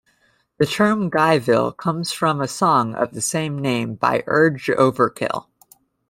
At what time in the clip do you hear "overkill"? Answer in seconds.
4.65-5.45